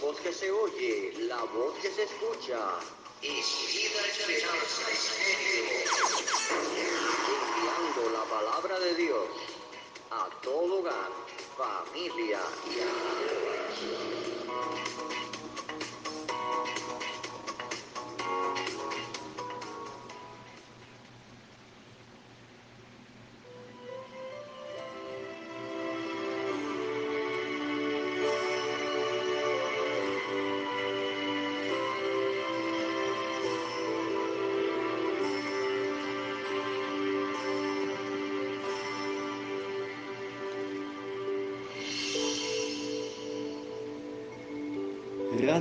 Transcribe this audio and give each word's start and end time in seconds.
voz 0.00 0.18
que 0.20 0.32
se 0.32 0.50
oye, 0.50 1.12
la 1.20 1.42
voz 1.44 1.74
que 1.80 1.90
se 1.90 2.02
escucha. 2.04 2.58
Esperanza 3.22 4.26
Enviando 7.28 8.10
la 8.12 8.24
palabra 8.24 8.78
de 8.78 8.94
Dios 8.94 9.28
a 10.10 10.28
todo 10.42 10.80
hogar, 10.80 11.10
familia 11.56 12.40
y 12.70 12.80
a 12.80 12.88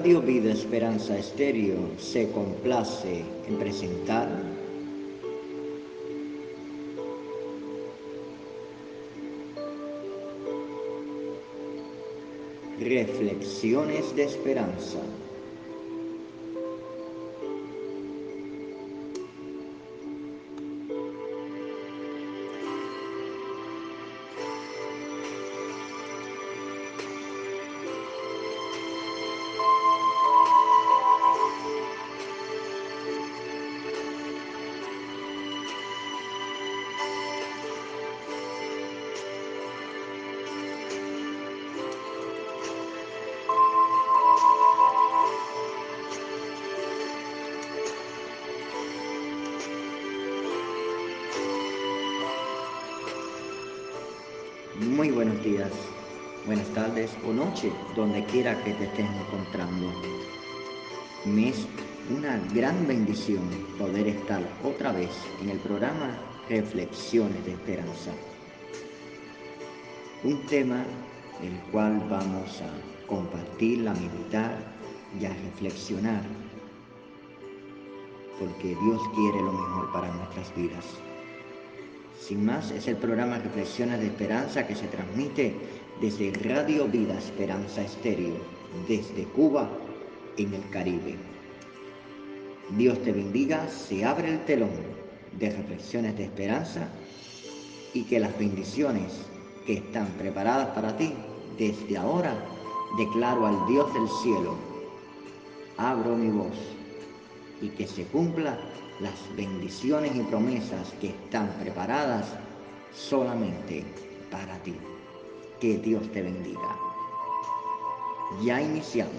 Radio 0.05 0.21
Vida 0.21 0.51
Esperanza 0.51 1.17
Estéreo 1.17 1.79
se 1.97 2.29
complace 2.29 3.25
en 3.47 3.57
presentar 3.57 4.29
Reflexiones 12.79 14.15
de 14.15 14.25
Esperanza. 14.25 14.99
Donde 57.95 58.21
quiera 58.25 58.61
que 58.63 58.73
te 58.73 58.83
estés 58.83 59.05
encontrando. 59.05 59.89
Me 61.23 61.49
es 61.49 61.65
una 62.09 62.37
gran 62.53 62.85
bendición 62.85 63.43
poder 63.79 64.07
estar 64.07 64.41
otra 64.61 64.91
vez 64.91 65.11
en 65.41 65.51
el 65.51 65.59
programa 65.59 66.17
Reflexiones 66.49 67.45
de 67.45 67.53
Esperanza. 67.53 68.11
Un 70.25 70.45
tema 70.47 70.83
del 71.41 71.57
cual 71.71 72.05
vamos 72.09 72.61
a 72.61 73.07
compartir, 73.07 73.87
a 73.87 73.93
meditar 73.93 74.57
y 75.17 75.25
a 75.25 75.29
reflexionar, 75.29 76.23
porque 78.37 78.67
Dios 78.67 79.01
quiere 79.15 79.41
lo 79.41 79.53
mejor 79.53 79.93
para 79.93 80.13
nuestras 80.13 80.53
vidas. 80.57 80.85
Sin 82.19 82.45
más, 82.45 82.71
es 82.71 82.87
el 82.87 82.97
programa 82.97 83.37
Reflexiones 83.37 83.99
de 84.01 84.07
Esperanza 84.07 84.67
que 84.67 84.75
se 84.75 84.87
transmite 84.87 85.55
desde 86.01 86.31
Radio 86.43 86.87
Vida 86.87 87.17
Esperanza 87.17 87.81
Estéreo, 87.81 88.35
desde 88.87 89.23
Cuba, 89.25 89.69
en 90.37 90.53
el 90.53 90.69
Caribe. 90.69 91.15
Dios 92.77 93.01
te 93.03 93.13
bendiga, 93.13 93.67
se 93.69 94.03
abre 94.03 94.29
el 94.29 94.45
telón 94.45 94.71
de 95.39 95.49
Reflexiones 95.51 96.17
de 96.17 96.25
Esperanza 96.25 96.89
y 97.93 98.03
que 98.03 98.19
las 98.19 98.37
bendiciones 98.37 99.13
que 99.65 99.75
están 99.75 100.07
preparadas 100.17 100.67
para 100.69 100.97
ti, 100.97 101.13
desde 101.57 101.97
ahora 101.97 102.33
declaro 102.97 103.47
al 103.47 103.67
Dios 103.67 103.93
del 103.93 104.09
cielo, 104.21 104.55
abro 105.77 106.15
mi 106.15 106.29
voz 106.29 106.57
y 107.61 107.69
que 107.69 107.87
se 107.87 108.03
cumpla 108.05 108.59
las 108.99 109.13
bendiciones 109.35 110.15
y 110.15 110.21
promesas 110.21 110.93
que 110.99 111.07
están 111.07 111.49
preparadas 111.61 112.25
solamente 112.93 113.83
para 114.29 114.57
ti. 114.63 114.75
Que 115.59 115.77
Dios 115.77 116.11
te 116.11 116.21
bendiga. 116.21 116.77
Ya 118.43 118.61
iniciamos 118.61 119.13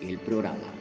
el 0.00 0.18
programa. 0.20 0.73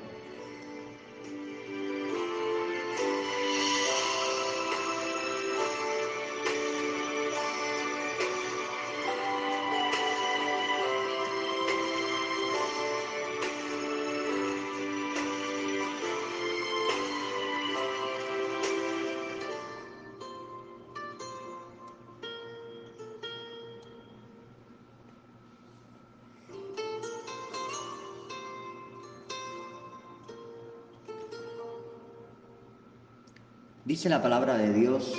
Dice 33.94 34.10
la 34.10 34.24
palabra 34.24 34.58
de 34.58 34.74
Dios 34.74 35.14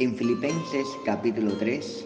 en 0.00 0.16
Filipenses 0.16 0.88
capítulo 1.04 1.52
3, 1.52 2.04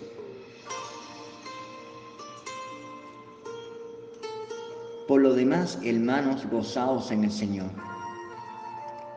Por 5.08 5.22
lo 5.22 5.32
demás, 5.32 5.78
hermanos, 5.82 6.44
gozaos 6.50 7.10
en 7.10 7.24
el 7.24 7.32
Señor. 7.32 7.70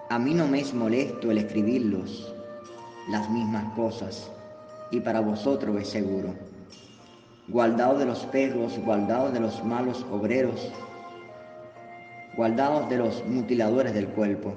A 0.09 0.17
mí 0.17 0.33
no 0.33 0.47
me 0.47 0.61
es 0.61 0.73
molesto 0.73 1.31
el 1.31 1.39
escribirlos 1.39 2.33
las 3.09 3.29
mismas 3.29 3.73
cosas, 3.75 4.31
y 4.89 5.01
para 5.01 5.19
vosotros 5.19 5.81
es 5.81 5.89
seguro. 5.89 6.33
Guardaos 7.49 7.99
de 7.99 8.05
los 8.05 8.19
perros, 8.27 8.79
guardaos 8.79 9.33
de 9.33 9.41
los 9.41 9.61
malos 9.65 10.05
obreros, 10.09 10.71
guardaos 12.37 12.87
de 12.87 12.97
los 12.97 13.25
mutiladores 13.25 13.95
del 13.95 14.09
cuerpo, 14.09 14.53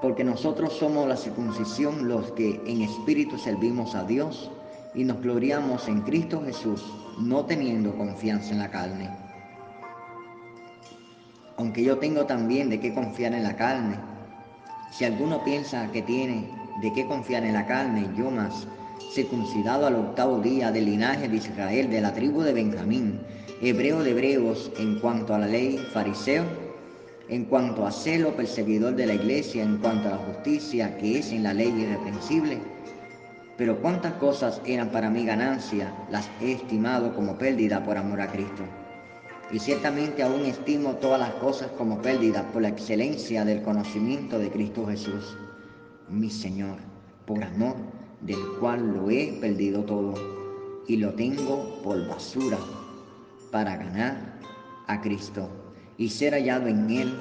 porque 0.00 0.24
nosotros 0.24 0.72
somos 0.72 1.06
la 1.06 1.18
circuncisión 1.18 2.08
los 2.08 2.32
que 2.32 2.62
en 2.66 2.80
espíritu 2.80 3.36
servimos 3.36 3.94
a 3.94 4.04
Dios 4.04 4.50
y 4.94 5.04
nos 5.04 5.20
gloriamos 5.20 5.86
en 5.86 6.00
Cristo 6.00 6.42
Jesús, 6.42 6.82
no 7.18 7.44
teniendo 7.44 7.94
confianza 7.94 8.52
en 8.52 8.58
la 8.58 8.70
carne. 8.70 9.10
Aunque 11.58 11.84
yo 11.84 11.98
tengo 11.98 12.24
también 12.24 12.70
de 12.70 12.80
qué 12.80 12.94
confiar 12.94 13.34
en 13.34 13.42
la 13.42 13.56
carne, 13.56 13.96
si 14.92 15.04
alguno 15.04 15.44
piensa 15.44 15.92
que 15.92 16.00
tiene 16.00 16.48
de 16.80 16.90
qué 16.94 17.06
confiar 17.06 17.44
en 17.44 17.52
la 17.52 17.66
carne, 17.66 18.08
yo 18.16 18.30
más, 18.30 18.66
circuncidado 19.12 19.86
al 19.86 19.96
octavo 19.96 20.38
día 20.38 20.72
del 20.72 20.86
linaje 20.86 21.28
de 21.28 21.36
Israel, 21.36 21.90
de 21.90 22.00
la 22.00 22.14
tribu 22.14 22.40
de 22.40 22.54
Benjamín, 22.54 23.20
hebreo 23.68 24.02
de 24.02 24.10
hebreos 24.10 24.70
en 24.78 24.98
cuanto 25.00 25.34
a 25.34 25.38
la 25.38 25.46
ley, 25.46 25.78
fariseo, 25.92 26.44
en 27.28 27.46
cuanto 27.46 27.86
a 27.86 27.90
celo, 27.90 28.36
perseguidor 28.36 28.94
de 28.94 29.06
la 29.06 29.14
iglesia, 29.14 29.62
en 29.62 29.78
cuanto 29.78 30.08
a 30.08 30.12
la 30.12 30.18
justicia 30.18 30.98
que 30.98 31.18
es 31.18 31.32
en 31.32 31.44
la 31.44 31.54
ley 31.54 31.68
irreprensible. 31.68 32.58
Pero 33.56 33.80
cuántas 33.80 34.14
cosas 34.14 34.60
eran 34.66 34.90
para 34.90 35.08
mí 35.08 35.24
ganancia, 35.24 35.94
las 36.10 36.28
he 36.42 36.52
estimado 36.52 37.14
como 37.14 37.38
pérdida 37.38 37.82
por 37.84 37.96
amor 37.96 38.20
a 38.20 38.30
Cristo. 38.30 38.64
Y 39.50 39.58
ciertamente 39.58 40.22
aún 40.22 40.44
estimo 40.44 40.96
todas 40.96 41.20
las 41.20 41.34
cosas 41.34 41.70
como 41.78 42.02
pérdida 42.02 42.42
por 42.52 42.62
la 42.62 42.68
excelencia 42.68 43.44
del 43.44 43.62
conocimiento 43.62 44.38
de 44.38 44.50
Cristo 44.50 44.86
Jesús, 44.86 45.38
mi 46.08 46.28
Señor, 46.28 46.76
por 47.26 47.42
amor 47.42 47.76
del 48.20 48.40
cual 48.58 48.94
lo 48.94 49.10
he 49.10 49.38
perdido 49.40 49.84
todo 49.84 50.14
y 50.86 50.96
lo 50.96 51.14
tengo 51.14 51.80
por 51.82 52.06
basura 52.08 52.58
para 53.54 53.76
ganar 53.76 54.40
a 54.88 55.00
Cristo 55.00 55.48
y 55.96 56.08
ser 56.08 56.32
hallado 56.32 56.66
en 56.66 56.90
Él, 56.90 57.14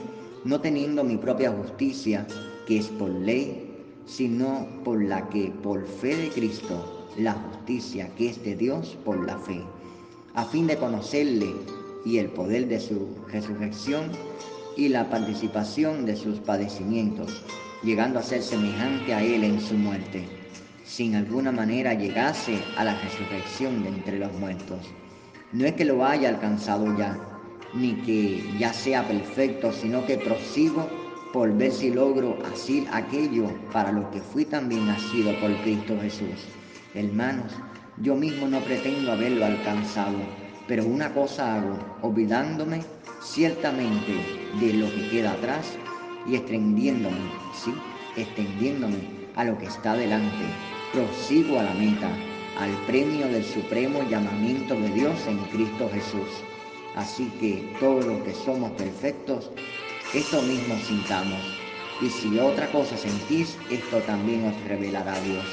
no 0.44 0.60
teniendo 0.62 1.04
mi 1.04 1.16
propia 1.16 1.52
justicia, 1.52 2.26
que 2.66 2.80
es 2.80 2.88
por 2.88 3.12
ley, 3.12 3.72
sino 4.08 4.66
por 4.84 5.04
la 5.04 5.30
que 5.30 5.54
por 5.62 5.86
fe 5.86 6.16
de 6.16 6.30
Cristo, 6.30 7.08
la 7.20 7.34
justicia 7.34 8.10
que 8.16 8.30
es 8.30 8.44
de 8.44 8.56
Dios 8.56 8.98
por 9.06 9.24
la 9.24 9.38
fe, 9.38 9.62
a 10.34 10.44
fin 10.44 10.66
de 10.66 10.76
conocerle 10.76 11.54
y 12.04 12.18
el 12.18 12.30
poder 12.32 12.68
de 12.68 12.80
su 12.80 13.16
resurrección 13.32 14.10
y 14.76 14.90
la 14.90 15.12
participación 15.12 16.04
de 16.08 16.16
sus 16.16 16.40
padecimientos, 16.40 17.46
llegando 17.84 18.18
a 18.18 18.24
ser 18.24 18.42
semejante 18.42 19.14
a 19.14 19.24
Él 19.24 19.44
en 19.44 19.62
su 19.62 19.76
muerte, 19.76 20.28
sin 20.84 21.14
alguna 21.14 21.52
manera 21.52 21.94
llegase 21.94 22.58
a 22.76 22.84
la 22.86 23.00
resurrección 23.00 23.84
de 23.84 23.90
entre 23.90 24.18
los 24.18 24.34
muertos 24.40 24.80
no 25.54 25.66
es 25.66 25.74
que 25.74 25.86
lo 25.86 26.04
haya 26.04 26.30
alcanzado 26.30 26.98
ya, 26.98 27.16
ni 27.76 27.94
que 28.02 28.44
ya 28.58 28.74
sea 28.74 29.08
perfecto, 29.08 29.72
sino 29.72 30.06
que 30.06 30.18
prosigo 30.18 30.90
por 31.32 31.56
ver 31.56 31.72
si 31.72 31.92
logro 31.92 32.38
así 32.52 32.88
aquello 32.92 33.46
para 33.72 33.92
lo 33.92 34.10
que 34.12 34.20
fui 34.20 34.46
también 34.46 34.88
nacido 34.88 35.32
por 35.40 35.56
Cristo 35.62 35.96
Jesús. 36.02 36.48
Hermanos, 36.96 37.54
yo 37.98 38.16
mismo 38.16 38.48
no 38.48 38.60
pretendo 38.62 39.12
haberlo 39.12 39.46
alcanzado, 39.46 40.18
pero 40.68 40.86
una 40.86 41.14
cosa 41.14 41.58
hago, 41.58 41.78
olvidándome 42.02 42.82
ciertamente 43.22 44.14
de 44.60 44.74
lo 44.74 44.88
que 44.88 45.10
queda 45.10 45.34
atrás 45.34 45.78
y 46.28 46.36
extendiéndome, 46.36 47.18
sí, 47.54 47.74
extendiéndome 48.16 48.98
a 49.36 49.44
lo 49.44 49.58
que 49.58 49.66
está 49.66 49.96
delante, 49.96 50.46
prosigo 50.94 51.60
a 51.60 51.64
la 51.64 51.74
meta 51.76 52.10
al 52.58 52.72
premio 52.86 53.28
del 53.28 53.44
supremo 53.44 54.08
llamamiento 54.10 54.76
de 54.76 54.90
Dios 54.90 55.16
en 55.28 55.38
Cristo 55.46 55.90
Jesús. 55.92 56.28
Así 56.96 57.32
que 57.40 57.64
todos 57.80 58.06
los 58.06 58.22
que 58.24 58.34
somos 58.34 58.72
perfectos, 58.72 59.50
esto 60.14 60.42
mismo 60.44 60.78
sintamos. 60.86 61.40
Y 62.02 62.10
si 62.10 62.38
otra 62.38 62.72
cosa 62.72 62.96
sentís, 62.98 63.58
esto 63.72 63.98
también 64.02 64.46
os 64.46 64.64
revelará 64.68 65.20
Dios. 65.22 65.46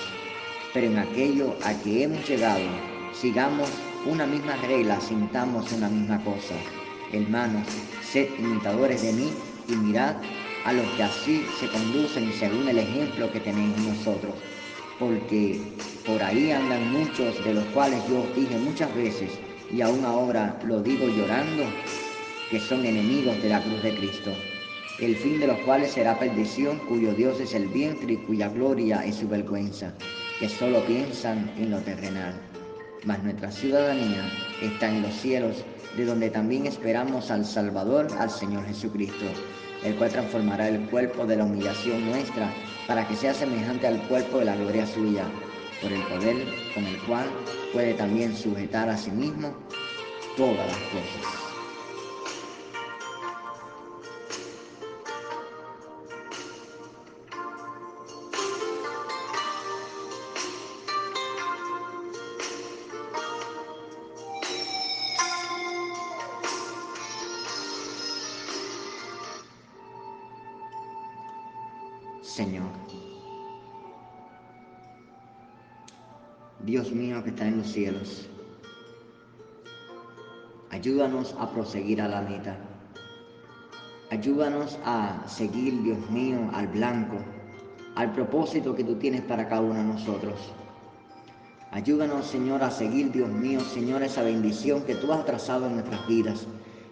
Pero 0.74 0.86
en 0.88 0.98
aquello 0.98 1.54
a 1.64 1.72
que 1.82 2.04
hemos 2.04 2.28
llegado, 2.28 2.64
sigamos 3.12 3.68
una 4.06 4.26
misma 4.26 4.56
regla, 4.56 5.00
sintamos 5.00 5.72
una 5.72 5.88
misma 5.88 6.22
cosa. 6.22 6.54
Hermanos, 7.12 7.66
sed 8.02 8.28
imitadores 8.38 9.02
de 9.02 9.12
mí 9.12 9.32
y 9.68 9.72
mirad 9.72 10.16
a 10.64 10.72
los 10.72 10.86
que 10.90 11.02
así 11.02 11.46
se 11.58 11.68
conducen 11.68 12.32
según 12.38 12.68
el 12.68 12.78
ejemplo 12.78 13.32
que 13.32 13.40
tenéis 13.40 13.76
nosotros 13.78 14.34
porque 15.00 15.58
por 16.06 16.22
ahí 16.22 16.52
andan 16.52 16.92
muchos 16.92 17.42
de 17.44 17.54
los 17.54 17.64
cuales 17.66 17.98
yo 18.08 18.24
dije 18.36 18.56
muchas 18.58 18.94
veces 18.94 19.30
y 19.72 19.80
aún 19.80 20.04
ahora 20.04 20.60
lo 20.66 20.82
digo 20.82 21.08
llorando, 21.08 21.64
que 22.50 22.60
son 22.60 22.84
enemigos 22.84 23.42
de 23.42 23.48
la 23.48 23.62
cruz 23.62 23.82
de 23.82 23.96
Cristo, 23.96 24.32
el 24.98 25.16
fin 25.16 25.40
de 25.40 25.46
los 25.46 25.58
cuales 25.60 25.92
será 25.92 26.18
perdición, 26.18 26.78
cuyo 26.80 27.14
Dios 27.14 27.40
es 27.40 27.54
el 27.54 27.68
vientre 27.68 28.12
y 28.12 28.16
cuya 28.18 28.48
gloria 28.48 29.04
es 29.04 29.16
su 29.16 29.28
vergüenza, 29.28 29.94
que 30.38 30.48
solo 30.48 30.84
piensan 30.84 31.50
en 31.56 31.70
lo 31.70 31.78
terrenal. 31.78 32.34
Mas 33.04 33.22
nuestra 33.22 33.50
ciudadanía 33.50 34.30
está 34.60 34.90
en 34.90 35.02
los 35.02 35.14
cielos, 35.14 35.64
de 35.96 36.04
donde 36.04 36.28
también 36.28 36.66
esperamos 36.66 37.30
al 37.30 37.46
Salvador, 37.46 38.08
al 38.18 38.30
Señor 38.30 38.66
Jesucristo 38.66 39.26
el 39.84 39.94
cual 39.96 40.10
transformará 40.10 40.68
el 40.68 40.80
cuerpo 40.90 41.26
de 41.26 41.36
la 41.36 41.44
humillación 41.44 42.04
nuestra 42.06 42.52
para 42.90 43.06
que 43.06 43.14
sea 43.14 43.32
semejante 43.32 43.86
al 43.86 44.00
cuerpo 44.08 44.40
de 44.40 44.46
la 44.46 44.56
gloria 44.56 44.84
suya, 44.84 45.22
por 45.80 45.92
el 45.92 46.02
poder 46.08 46.44
con 46.74 46.84
el 46.84 46.98
cual 47.02 47.26
puede 47.72 47.94
también 47.94 48.36
sujetar 48.36 48.90
a 48.90 48.96
sí 48.96 49.12
mismo 49.12 49.54
todas 50.36 50.66
las 50.66 50.76
cosas. 50.76 51.39
Señor. 72.30 72.70
Dios 76.60 76.92
mío 76.92 77.24
que 77.24 77.30
está 77.30 77.48
en 77.48 77.58
los 77.58 77.66
cielos, 77.66 78.28
ayúdanos 80.70 81.34
a 81.40 81.50
proseguir 81.50 82.00
a 82.00 82.06
la 82.06 82.22
meta. 82.22 82.56
Ayúdanos 84.12 84.78
a 84.84 85.24
seguir, 85.26 85.82
Dios 85.82 86.08
mío, 86.10 86.48
al 86.52 86.68
blanco, 86.68 87.16
al 87.96 88.12
propósito 88.12 88.76
que 88.76 88.84
tú 88.84 88.94
tienes 88.94 89.22
para 89.22 89.48
cada 89.48 89.62
uno 89.62 89.74
de 89.74 89.84
nosotros. 89.84 90.52
Ayúdanos, 91.72 92.26
Señor, 92.26 92.62
a 92.62 92.70
seguir, 92.70 93.10
Dios 93.10 93.28
mío, 93.28 93.58
Señor, 93.58 94.04
esa 94.04 94.22
bendición 94.22 94.84
que 94.84 94.94
tú 94.94 95.12
has 95.12 95.24
trazado 95.24 95.66
en 95.66 95.74
nuestras 95.74 96.06
vidas, 96.06 96.46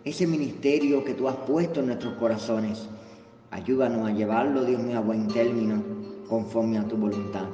ese 0.05 0.27
ministerio 0.27 1.05
que 1.05 1.15
tú 1.15 1.29
has 1.29 1.37
puesto 1.37 1.79
en 1.79 1.87
nuestros 1.87 2.15
corazones. 2.15 2.89
Ayúdanos 3.59 4.07
a 4.07 4.13
llevarlo, 4.13 4.65
Dios 4.65 4.81
mío, 4.81 4.99
a 4.99 5.01
buen 5.01 5.27
término, 5.27 5.83
conforme 6.29 6.79
a 6.79 6.87
tu 6.87 6.97
voluntad. 6.97 7.47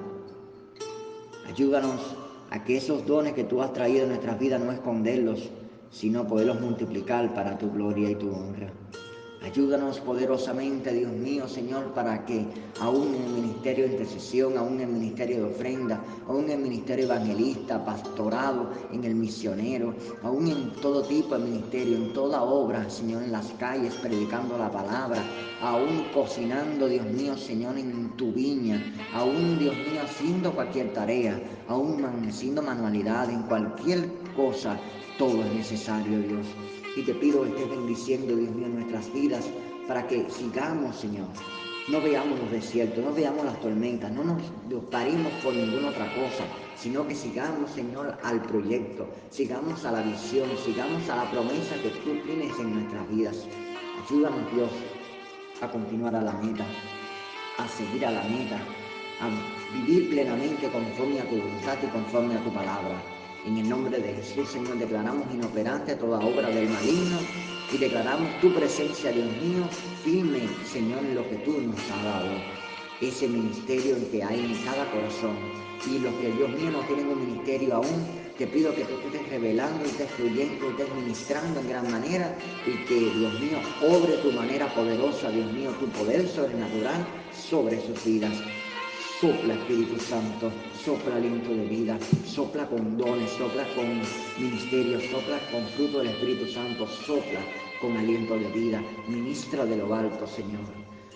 Ayúdanos 1.49 2.15
a 2.51 2.63
que 2.63 2.77
esos 2.77 3.07
dones 3.07 3.33
que 3.33 3.45
tú 3.45 3.63
has 3.63 3.73
traído 3.73 4.03
en 4.03 4.11
nuestras 4.11 4.39
vidas 4.39 4.61
no 4.61 4.71
esconderlos, 4.71 5.49
sino 5.91 6.27
poderlos 6.27 6.61
multiplicar 6.61 7.33
para 7.33 7.57
tu 7.57 7.71
gloria 7.73 8.11
y 8.11 8.17
tu 8.17 8.29
honra. 8.31 8.71
Ayúdanos 9.45 10.01
poderosamente, 10.01 10.91
Dios 10.91 11.13
mío, 11.13 11.47
Señor, 11.47 11.93
para 11.93 12.25
que 12.25 12.47
aún 12.81 13.15
en 13.15 13.25
el 13.25 13.33
ministerio 13.43 13.85
de 13.85 13.93
intercesión, 13.93 14.57
aún 14.57 14.81
en 14.81 14.89
el 14.89 14.95
ministerio 14.95 15.37
de 15.37 15.55
ofrenda, 15.55 16.03
aún 16.27 16.45
en 16.45 16.53
el 16.53 16.59
ministerio 16.61 17.05
evangelista, 17.05 17.85
pastorado, 17.85 18.71
en 18.91 19.05
el 19.05 19.15
misionero, 19.15 19.95
aún 20.23 20.49
en 20.49 20.73
todo 20.81 21.03
tipo 21.03 21.37
de 21.37 21.45
ministerio, 21.45 21.95
en 21.95 22.15
toda 22.15 22.43
obra, 22.43 22.89
Señor, 22.89 23.23
en 23.23 23.33
las 23.33 23.49
calles, 23.59 23.95
predicando 23.97 24.57
la 24.57 24.73
palabra, 24.73 25.23
aún 25.61 26.07
cocinando, 26.15 26.89
Dios 26.89 27.05
mío, 27.05 27.37
Señor, 27.37 27.77
en 27.77 28.17
tu 28.17 28.33
viña, 28.33 28.83
aún, 29.13 29.59
Dios 29.59 29.77
mío, 29.77 30.01
haciendo 30.03 30.55
cualquier 30.55 30.95
tarea, 30.95 31.39
aún 31.69 32.03
haciendo 32.27 32.63
manualidad, 32.63 33.29
en 33.29 33.43
cualquier 33.43 34.09
cosa, 34.35 34.81
todo 35.19 35.45
es 35.45 35.53
necesario, 35.53 36.19
Dios. 36.21 36.47
Y 36.97 37.03
te 37.03 37.15
pido 37.15 37.43
que 37.43 37.49
estés 37.51 37.71
bendiciendo, 37.71 38.37
Dios 38.37 38.51
mío, 38.55 38.69
nuestras 38.69 39.13
vidas 39.13 39.45
para 39.89 40.07
que 40.07 40.29
sigamos, 40.31 40.97
Señor. 40.97 41.27
No 41.89 42.01
veamos 42.01 42.39
los 42.39 42.51
desiertos, 42.51 43.05
no 43.05 43.13
veamos 43.13 43.45
las 43.45 43.61
tormentas, 43.61 44.11
no 44.11 44.25
nos 44.25 44.41
parimos 44.91 45.31
por 45.43 45.53
ninguna 45.55 45.89
otra 45.89 46.07
cosa, 46.15 46.45
sino 46.77 47.07
que 47.07 47.15
sigamos, 47.15 47.71
Señor, 47.73 48.17
al 48.23 48.41
proyecto, 48.43 49.07
sigamos 49.29 49.85
a 49.85 49.93
la 49.93 50.01
visión, 50.01 50.49
sigamos 50.65 51.07
a 51.11 51.17
la 51.17 51.31
promesa 51.31 51.75
que 51.83 51.91
tú 51.91 52.17
tienes 52.25 52.59
en 52.59 52.75
nuestras 52.75 53.11
vidas. 53.11 53.47
Ayúdanos, 54.07 54.55
Dios, 54.55 54.71
a 55.61 55.71
continuar 55.71 56.15
a 56.15 56.23
la 56.23 56.33
meta, 56.33 56.65
a 57.59 57.69
seguir 57.69 58.07
a 58.07 58.13
la 58.13 58.23
meta, 58.23 58.59
a 59.21 59.29
vivir 59.75 60.09
plenamente 60.09 60.71
conforme 60.71 61.21
a 61.21 61.29
tu 61.29 61.37
voluntad 61.37 61.77
y 61.83 61.87
conforme 61.89 62.35
a 62.37 62.45
tu 62.45 62.51
palabra. 62.51 63.14
En 63.47 63.59
el 63.59 63.69
nombre 63.69 63.99
de 63.99 64.15
Jesús, 64.15 64.49
Señor, 64.49 64.79
declaramos 64.79 65.27
inoperante 65.31 65.95
toda 65.97 66.19
obra 66.19 66.49
del 66.49 66.67
maligno 66.67 67.19
y 67.71 67.77
declaramos 67.77 68.41
tu 68.41 68.51
presencia, 68.55 69.13
Dios 69.13 69.27
mío, 69.43 69.69
firme, 70.03 70.49
Señor, 70.65 71.01
en 71.05 71.15
lo 71.15 71.29
que 71.29 71.37
tú 71.37 71.61
nos 71.61 71.79
has 71.91 72.05
dado. 72.05 72.31
Ese 73.03 73.29
ministerio 73.29 73.97
que 74.11 74.25
hay 74.25 74.41
en 74.41 74.65
cada 74.65 74.91
corazón. 74.91 75.37
Y 75.87 75.99
los 75.99 76.15
que, 76.15 76.33
Dios 76.33 76.49
mío, 76.53 76.71
no 76.71 76.81
tienen 76.87 77.09
un 77.09 77.21
ministerio 77.21 77.75
aún, 77.75 78.07
te 78.39 78.47
pido 78.47 78.75
que 78.75 78.85
tú 78.85 78.95
estés 79.09 79.29
revelando, 79.29 79.85
estés 79.85 80.11
fluyendo, 80.13 80.71
estés 80.71 80.95
ministrando 80.95 81.61
en 81.61 81.69
gran 81.69 81.91
manera 81.91 82.35
y 82.67 82.83
que, 82.87 82.95
Dios 82.95 83.41
mío, 83.41 83.59
obre 83.87 84.17
tu 84.23 84.33
manera 84.33 84.75
poderosa, 84.75 85.31
Dios 85.31 85.53
mío, 85.53 85.71
tu 85.79 85.87
poder 85.89 86.27
sobrenatural 86.27 87.07
sobre 87.31 87.79
sus 87.83 88.03
vidas. 88.07 88.33
Sopla 89.25 89.55
Espíritu 89.55 89.99
Santo, 89.99 90.53
sopla 90.85 91.17
aliento 91.17 91.49
de 91.49 91.65
vida, 91.65 91.99
sopla 92.27 92.67
con 92.67 92.99
dones, 92.99 93.31
sopla 93.31 93.65
con 93.75 94.03
ministerio, 94.37 95.01
sopla 95.01 95.39
con 95.51 95.67
fruto 95.69 96.01
del 96.01 96.09
Espíritu 96.09 96.47
Santo, 96.47 96.87
sopla 96.87 97.41
con 97.81 97.97
aliento 97.97 98.35
de 98.35 98.51
vida, 98.51 98.83
ministra 99.09 99.65
de 99.65 99.79
lo 99.79 99.95
alto, 99.95 100.27
Señor. 100.27 100.61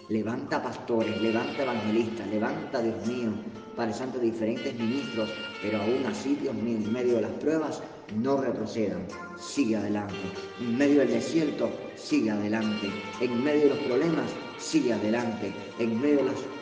Levanta 0.08 0.62
pastores, 0.62 1.20
levanta 1.20 1.62
evangelistas, 1.64 2.26
levanta, 2.28 2.80
Dios 2.80 3.06
mío, 3.06 3.30
Padre 3.76 3.92
Santo, 3.92 4.18
diferentes 4.18 4.72
ministros, 4.78 5.28
pero 5.60 5.76
aún 5.76 6.06
así, 6.06 6.34
Dios 6.40 6.54
mío, 6.54 6.78
en 6.78 6.90
medio 6.90 7.16
de 7.16 7.20
las 7.20 7.32
pruebas, 7.32 7.82
no 8.16 8.38
retrocedan, 8.40 9.06
sigue 9.38 9.76
adelante. 9.76 10.16
En 10.58 10.78
medio 10.78 11.00
del 11.00 11.10
desierto, 11.10 11.70
sigue 11.94 12.30
adelante. 12.30 12.88
En 13.20 13.44
medio 13.44 13.64
de 13.64 13.68
los 13.68 13.78
problemas, 13.80 14.30
sigue 14.56 14.94
adelante. 14.94 15.52
En 15.78 16.00
medio 16.00 16.20
de 16.20 16.24
las 16.24 16.57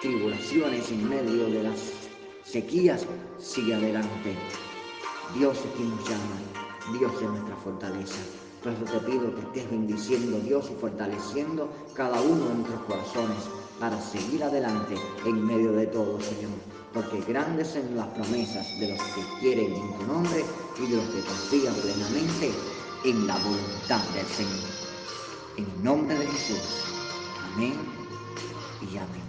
tribulaciones, 0.00 0.90
en 0.90 1.08
medio 1.08 1.46
de 1.46 1.62
las 1.64 1.92
sequías, 2.44 3.04
sigue 3.38 3.74
adelante. 3.74 4.36
Dios 5.34 5.58
es 5.58 5.76
quien 5.76 5.90
nos 5.90 6.08
llama, 6.08 6.98
Dios 6.98 7.12
es 7.20 7.28
nuestra 7.28 7.56
fortaleza. 7.56 8.18
Por 8.62 8.72
eso 8.72 8.84
te 8.84 8.98
pido 9.10 9.34
que 9.34 9.40
estés 9.40 9.70
bendiciendo 9.70 10.40
Dios 10.40 10.70
y 10.70 10.80
fortaleciendo 10.80 11.68
cada 11.94 12.20
uno 12.20 12.44
de 12.46 12.54
nuestros 12.54 12.82
corazones 12.82 13.38
para 13.78 14.00
seguir 14.00 14.42
adelante 14.42 14.94
en 15.24 15.46
medio 15.46 15.72
de 15.72 15.86
todo, 15.86 16.20
Señor. 16.20 16.50
Porque 16.92 17.20
grandes 17.28 17.68
son 17.68 17.94
las 17.94 18.06
promesas 18.08 18.66
de 18.80 18.88
los 18.88 19.02
que 19.02 19.22
quieren 19.40 19.74
en 19.74 19.98
tu 19.98 20.06
nombre 20.06 20.44
y 20.78 20.90
de 20.90 20.96
los 20.96 21.06
que 21.06 21.20
confían 21.20 21.74
plenamente 21.74 22.50
en 23.04 23.26
la 23.26 23.36
voluntad 23.36 24.02
del 24.14 24.26
Señor. 24.26 24.70
En 25.56 25.64
el 25.64 25.84
nombre 25.84 26.18
de 26.18 26.26
Jesús. 26.26 26.84
Amén 27.54 27.74
y 28.82 28.96
amén. 28.96 29.27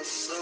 Me 0.00 0.39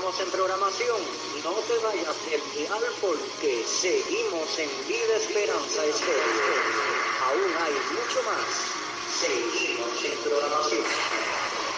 Estamos 0.00 0.20
en 0.20 0.30
programación. 0.30 0.96
No 1.44 1.52
te 1.68 1.76
vayas 1.84 2.16
del 2.24 2.40
dial 2.56 2.84
porque 3.02 3.62
seguimos 3.66 4.58
en 4.58 4.70
Vida 4.88 5.16
Esperanza 5.16 5.84
Estéreo. 5.84 6.22
Aún 7.26 7.52
hay 7.60 7.74
mucho 7.74 8.22
más. 8.22 8.46
Seguimos 9.20 10.02
en 10.02 10.18
programación. 10.24 11.69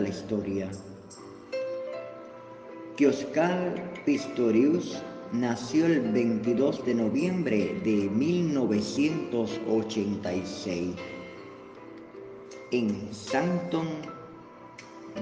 La 0.00 0.08
historia 0.08 0.70
que 2.96 3.06
Oscar 3.06 3.92
Pistorius 4.06 5.02
nació 5.30 5.84
el 5.84 6.00
22 6.12 6.86
de 6.86 6.94
noviembre 6.94 7.78
de 7.84 8.08
1986 8.08 10.94
en 12.70 13.12
Santon, 13.12 13.88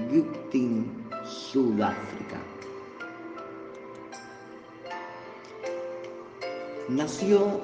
Guptin, 0.09 0.89
Sudáfrica. 1.25 2.41
Nació 6.87 7.59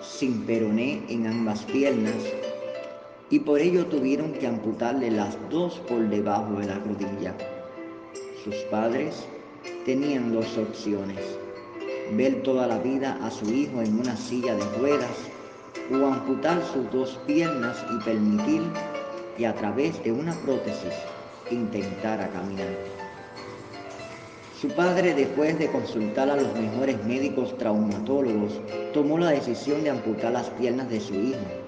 sin 0.00 0.46
peroné 0.46 1.02
en 1.10 1.26
ambas 1.26 1.62
piernas 1.64 2.24
y 3.30 3.38
por 3.38 3.60
ello 3.60 3.86
tuvieron 3.86 4.32
que 4.32 4.46
amputarle 4.46 5.10
las 5.10 5.36
dos 5.50 5.78
por 5.88 6.08
debajo 6.08 6.54
de 6.60 6.66
la 6.66 6.78
rodilla. 6.78 7.34
Sus 8.42 8.54
padres 8.70 9.26
tenían 9.86 10.32
dos 10.32 10.58
opciones, 10.58 11.18
ver 12.12 12.42
toda 12.42 12.66
la 12.66 12.78
vida 12.78 13.18
a 13.22 13.30
su 13.30 13.50
hijo 13.50 13.80
en 13.80 13.98
una 13.98 14.16
silla 14.16 14.54
de 14.54 14.64
ruedas 14.78 15.16
o 15.90 16.06
amputar 16.06 16.62
sus 16.72 16.90
dos 16.92 17.18
piernas 17.26 17.84
y 17.90 18.04
permitir 18.04 18.62
que 19.36 19.46
a 19.46 19.54
través 19.54 20.02
de 20.04 20.12
una 20.12 20.34
prótesis 20.42 20.94
intentara 21.50 22.28
caminar. 22.28 22.68
Su 24.60 24.68
padre, 24.68 25.14
después 25.14 25.58
de 25.58 25.70
consultar 25.70 26.30
a 26.30 26.36
los 26.36 26.54
mejores 26.54 27.02
médicos 27.04 27.56
traumatólogos, 27.58 28.60
tomó 28.92 29.18
la 29.18 29.30
decisión 29.30 29.82
de 29.82 29.90
amputar 29.90 30.32
las 30.32 30.48
piernas 30.50 30.88
de 30.88 31.00
su 31.00 31.14
hijo 31.14 31.63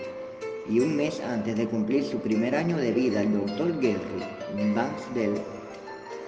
y 0.69 0.81
un 0.81 0.97
mes 0.97 1.21
antes 1.21 1.57
de 1.57 1.67
cumplir 1.69 2.05
su 2.05 2.19
primer 2.19 2.55
año 2.55 2.77
de 2.77 2.93
vida, 2.93 3.23
el 3.23 3.33
doctor 3.33 3.73
Gary 3.77 4.75
Banksdell 4.75 5.41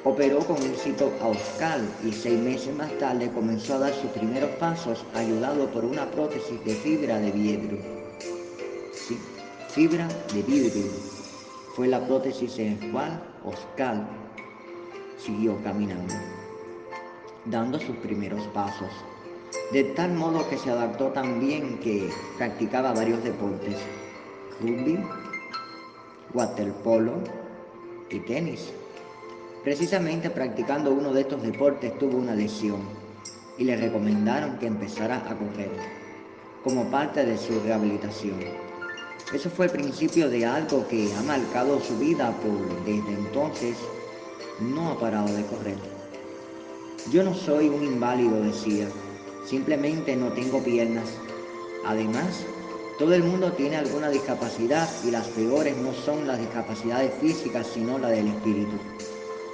operó 0.05 0.39
con 0.41 0.57
éxito 0.59 1.13
a 1.21 1.29
Oscar 1.29 1.81
y 2.05 2.13
seis 2.13 2.39
meses 2.39 2.75
más 2.77 2.91
tarde 2.99 3.31
comenzó 3.33 3.75
a 3.75 3.79
dar 3.79 3.95
sus 3.95 4.11
primeros 4.13 4.51
pasos 4.53 5.05
ayudado 5.15 5.67
por 5.71 5.85
una 5.85 6.11
prótesis 6.11 6.65
de 6.65 6.75
fibra 6.75 7.19
de 7.19 7.33
vidrio. 7.33 7.79
Fibra 9.69 10.09
de 10.33 10.43
vidrio. 10.43 10.91
Fue 11.75 11.89
la 11.89 12.05
prótesis 12.07 12.59
en 12.59 12.79
la 12.81 12.93
cual 12.93 13.23
Oscar 13.45 14.09
siguió 15.19 15.61
caminando, 15.63 16.15
dando 17.45 17.79
sus 17.79 17.97
primeros 17.97 18.47
pasos. 18.49 18.91
De 19.73 19.85
tal 19.85 20.15
modo 20.15 20.49
que 20.49 20.59
se 20.59 20.71
adaptó 20.71 21.09
tan 21.09 21.41
bien 21.41 21.79
que 21.79 22.09
practicaba 22.39 22.93
varios 22.93 23.23
deportes 23.23 23.77
rugby, 24.61 24.99
waterpolo 26.35 27.15
y 28.11 28.21
tenis. 28.21 28.73
Precisamente 29.65 30.31
practicando 30.31 30.93
uno 30.93 31.13
de 31.13 31.23
estos 31.23 31.43
deportes 31.43 31.99
tuvo 31.99 32.19
una 32.19 32.35
lesión 32.35 32.81
y 33.59 33.65
le 33.65 33.77
recomendaron 33.77 34.59
que 34.59 34.67
empezara 34.67 35.17
a 35.29 35.37
correr 35.37 35.71
como 36.65 36.91
parte 36.91 37.25
de 37.25 37.37
su 37.37 37.61
rehabilitación. 37.61 38.39
Eso 39.33 39.51
fue 39.51 39.67
el 39.67 39.73
principio 39.73 40.31
de 40.31 40.47
algo 40.47 40.87
que 40.89 41.13
ha 41.15 41.23
marcado 41.23 41.81
su 41.81 41.99
vida 41.99 42.33
por 42.41 42.85
desde 42.85 43.13
entonces 43.13 43.77
no 44.61 44.91
ha 44.91 44.99
parado 44.99 45.33
de 45.35 45.45
correr. 45.45 45.77
Yo 47.13 47.23
no 47.23 47.35
soy 47.35 47.69
un 47.69 47.85
inválido, 47.85 48.43
decía, 48.43 48.89
simplemente 49.45 50.17
no 50.17 50.33
tengo 50.33 50.63
piernas. 50.63 51.09
Además, 51.85 52.45
todo 52.99 53.15
el 53.15 53.23
mundo 53.23 53.53
tiene 53.53 53.77
alguna 53.77 54.11
discapacidad 54.11 54.89
y 55.07 55.13
las 55.13 55.29
peores 55.29 55.77
no 55.77 55.95
son 55.95 56.27
las 56.27 56.41
discapacidades 56.41 57.13
físicas, 57.21 57.69
sino 57.73 57.97
la 57.97 58.09
del 58.09 58.27
espíritu. 58.27 58.77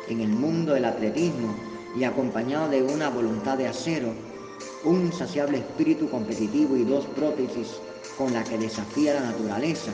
En 0.09 0.23
el 0.23 0.31
mundo 0.31 0.73
del 0.73 0.87
atletismo 0.87 1.55
y 1.95 2.05
acompañado 2.05 2.71
de 2.71 2.83
una 2.83 3.11
voluntad 3.11 3.59
de 3.59 3.69
acero, 3.69 4.15
un 4.85 5.03
insaciable 5.03 5.59
espíritu 5.59 6.09
competitivo 6.09 6.75
y 6.75 6.85
dos 6.85 7.05
prótesis 7.15 7.75
con 8.17 8.33
la 8.33 8.43
que 8.45 8.57
desafía 8.57 9.13
la 9.13 9.21
naturaleza, 9.21 9.93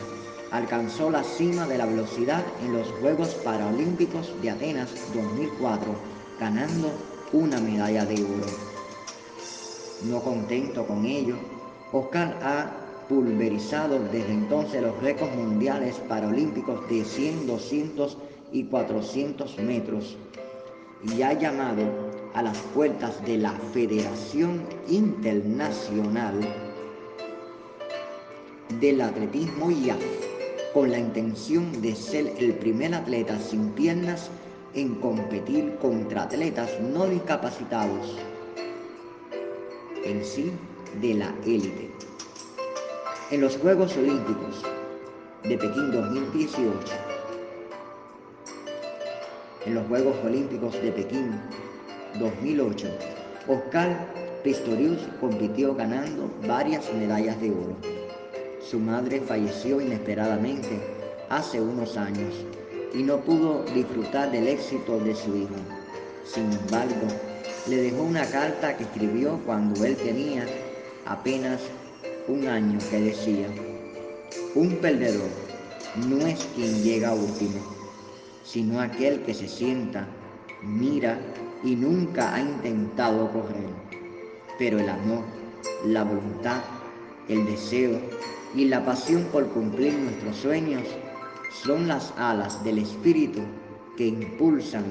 alcanzó 0.52 1.10
la 1.10 1.24
cima 1.24 1.66
de 1.66 1.78
la 1.78 1.86
velocidad 1.86 2.44
en 2.64 2.72
los 2.72 2.86
Juegos 3.00 3.30
Paralímpicos 3.44 4.32
de 4.42 4.50
Atenas 4.50 4.90
2004, 5.12 5.92
ganando 6.38 6.92
una 7.32 7.58
medalla 7.60 8.04
de 8.04 8.14
oro. 8.14 8.46
No 10.04 10.20
contento 10.20 10.86
con 10.86 11.04
ello, 11.04 11.34
Oscar 11.92 12.38
ha 12.42 12.79
pulverizado 13.10 13.98
desde 14.12 14.32
entonces 14.32 14.80
los 14.80 14.96
récords 15.02 15.34
mundiales 15.34 15.96
paralímpicos 16.08 16.88
de 16.88 17.04
100, 17.04 17.48
200 17.48 18.16
y 18.52 18.64
400 18.64 19.58
metros 19.58 20.16
y 21.02 21.20
ha 21.22 21.32
llamado 21.32 21.82
a 22.34 22.42
las 22.42 22.56
puertas 22.72 23.20
de 23.26 23.38
la 23.38 23.50
Federación 23.72 24.62
Internacional 24.88 26.38
del 28.80 29.00
Atletismo 29.00 29.72
IAF 29.72 30.00
con 30.72 30.92
la 30.92 31.00
intención 31.00 31.82
de 31.82 31.96
ser 31.96 32.32
el 32.38 32.54
primer 32.54 32.94
atleta 32.94 33.36
sin 33.40 33.70
piernas 33.70 34.30
en 34.74 34.94
competir 34.94 35.74
contra 35.82 36.22
atletas 36.22 36.70
no 36.80 37.06
discapacitados 37.06 38.16
en 40.04 40.24
sí 40.24 40.52
de 41.00 41.14
la 41.14 41.34
élite. 41.44 42.09
En 43.30 43.40
los 43.40 43.56
Juegos 43.58 43.96
Olímpicos 43.96 44.60
de 45.44 45.56
Pekín 45.56 45.92
2018, 45.92 46.74
en 49.66 49.74
los 49.76 49.86
Juegos 49.86 50.16
Olímpicos 50.24 50.72
de 50.82 50.90
Pekín 50.90 51.40
2008, 52.18 52.88
Oscar 53.46 54.08
Pistorius 54.42 54.98
compitió 55.20 55.76
ganando 55.76 56.28
varias 56.48 56.92
medallas 56.92 57.40
de 57.40 57.52
oro. 57.52 57.76
Su 58.68 58.80
madre 58.80 59.20
falleció 59.20 59.80
inesperadamente 59.80 60.80
hace 61.28 61.60
unos 61.60 61.96
años 61.96 62.34
y 62.92 63.04
no 63.04 63.18
pudo 63.18 63.62
disfrutar 63.72 64.32
del 64.32 64.48
éxito 64.48 64.98
de 64.98 65.14
su 65.14 65.36
hijo. 65.36 65.54
Sin 66.24 66.50
embargo, 66.50 67.06
le 67.68 67.76
dejó 67.76 68.02
una 68.02 68.26
carta 68.26 68.76
que 68.76 68.82
escribió 68.82 69.38
cuando 69.46 69.84
él 69.84 69.96
tenía 69.96 70.44
apenas 71.06 71.60
un 72.30 72.46
año 72.46 72.78
que 72.90 73.00
decía, 73.00 73.48
un 74.54 74.76
perdedor 74.76 75.30
no 76.08 76.24
es 76.26 76.38
quien 76.54 76.80
llega 76.82 77.12
último, 77.12 77.58
sino 78.44 78.80
aquel 78.80 79.22
que 79.22 79.34
se 79.34 79.48
sienta, 79.48 80.06
mira 80.62 81.18
y 81.64 81.74
nunca 81.74 82.32
ha 82.32 82.40
intentado 82.40 83.32
correr. 83.32 83.68
Pero 84.58 84.78
el 84.78 84.88
amor, 84.88 85.24
la 85.84 86.04
voluntad, 86.04 86.62
el 87.28 87.44
deseo 87.46 88.00
y 88.54 88.66
la 88.66 88.84
pasión 88.84 89.24
por 89.32 89.48
cumplir 89.48 89.92
nuestros 89.94 90.36
sueños 90.36 90.84
son 91.64 91.88
las 91.88 92.12
alas 92.16 92.62
del 92.62 92.78
espíritu 92.78 93.40
que 93.96 94.06
impulsan 94.06 94.84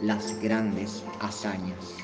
las 0.00 0.40
grandes 0.40 1.02
hazañas. 1.20 2.03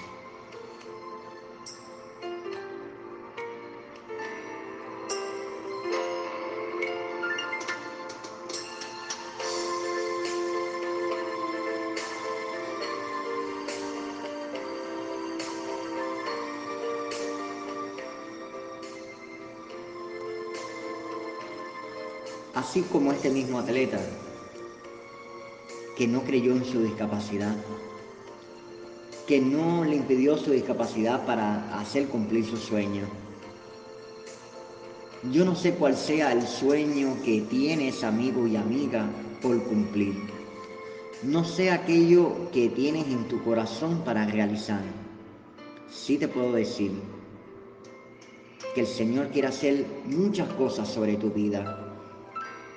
Así 22.71 22.83
como 22.83 23.11
este 23.11 23.31
mismo 23.31 23.59
atleta 23.59 23.99
que 25.97 26.07
no 26.07 26.23
creyó 26.23 26.53
en 26.53 26.65
su 26.65 26.81
discapacidad, 26.81 27.57
que 29.27 29.41
no 29.41 29.83
le 29.85 29.97
impidió 29.97 30.37
su 30.37 30.53
discapacidad 30.53 31.27
para 31.27 31.81
hacer 31.81 32.07
cumplir 32.07 32.47
su 32.47 32.57
sueño. 32.57 33.09
Yo 35.33 35.45
no 35.45 35.57
sé 35.57 35.75
cuál 35.75 35.97
sea 35.97 36.31
el 36.31 36.47
sueño 36.47 37.17
que 37.25 37.41
tienes, 37.41 38.05
amigo 38.05 38.47
y 38.47 38.55
amiga, 38.55 39.11
por 39.43 39.61
cumplir. 39.65 40.15
No 41.25 41.45
sé 41.45 41.73
aquello 41.73 42.53
que 42.53 42.69
tienes 42.69 43.09
en 43.09 43.27
tu 43.27 43.43
corazón 43.43 44.03
para 44.05 44.27
realizar. 44.27 44.83
Sí 45.91 46.19
te 46.19 46.29
puedo 46.29 46.53
decir 46.53 46.93
que 48.77 48.83
el 48.83 48.87
Señor 48.87 49.31
quiere 49.31 49.49
hacer 49.49 49.87
muchas 50.07 50.49
cosas 50.53 50.87
sobre 50.89 51.17
tu 51.17 51.31
vida 51.31 51.80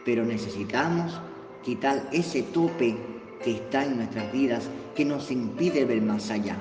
pero 0.06 0.26
necesitamos 0.26 1.20
quitar 1.64 2.10
ese 2.12 2.44
tope 2.44 2.96
que 3.44 3.52
está 3.52 3.86
en 3.86 3.98
nuestras 3.98 4.32
vidas, 4.32 4.70
que 4.96 5.06
nos 5.06 5.32
impide 5.32 5.86
ver 5.86 6.02
más 6.02 6.30
allá, 6.30 6.58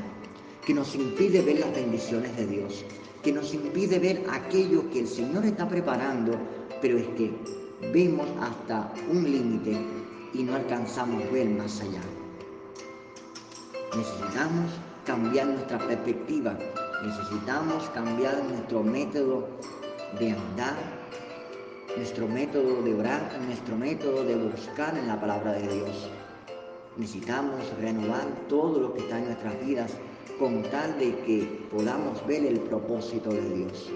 que 0.67 0.75
nos 0.75 0.95
impide 0.95 1.43
ver 1.43 1.61
las 1.61 1.75
bendiciones 1.75 2.37
de 2.37 2.47
Dios, 2.47 2.85
que 3.23 3.33
nos 3.33 3.55
impide 3.55 3.99
ver 3.99 4.25
aquello 4.31 4.89
que 4.91 5.01
el 5.01 5.09
Señor 5.09 5.45
está 5.45 5.69
preparando, 5.69 6.37
pero 6.81 6.99
es 6.99 7.07
que 7.17 7.33
vemos 7.93 8.29
hasta 8.41 8.93
un 9.11 9.25
límite 9.25 9.77
y 10.35 10.43
no 10.43 10.55
alcanzamos 10.55 11.31
ver 11.33 11.49
más 11.51 11.81
allá. 11.81 12.01
Necesitamos 13.97 14.73
cambiar 15.05 15.49
nuestra 15.49 15.79
perspectiva, 15.79 16.59
necesitamos 17.05 17.85
cambiar 17.91 18.43
nuestro 18.45 18.83
método 18.83 19.49
de 20.19 20.31
andar, 20.31 21.02
nuestro 21.97 22.27
método 22.27 22.83
de 22.83 22.95
orar, 22.95 23.39
nuestro 23.47 23.77
método 23.77 24.25
de 24.25 24.37
buscar 24.37 24.97
en 24.97 25.09
la 25.09 25.21
palabra 25.21 25.53
de 25.53 25.69
Dios. 25.75 26.09
Necesitamos 26.97 27.61
renovar 27.81 28.27
todo 28.49 28.81
lo 28.81 28.95
que 28.95 29.01
está 29.01 29.19
en 29.19 29.27
nuestras 29.27 29.67
vidas 29.67 29.93
con 30.39 30.63
tal 30.65 30.99
de 30.99 31.15
que 31.21 31.67
podamos 31.71 32.27
ver 32.27 32.47
el 32.47 32.61
propósito 32.61 33.31
de 33.31 33.49
Dios. 33.55 33.91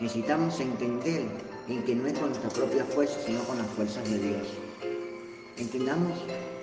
Necesitamos 0.00 0.58
entender 0.60 1.22
en 1.68 1.82
que 1.84 1.94
no 1.94 2.06
es 2.06 2.18
con 2.18 2.30
nuestra 2.30 2.50
propia 2.50 2.84
fuerza, 2.84 3.18
sino 3.24 3.40
con 3.44 3.58
las 3.58 3.66
fuerzas 3.68 4.08
de 4.10 4.18
Dios. 4.18 4.48
Entendamos 5.56 6.18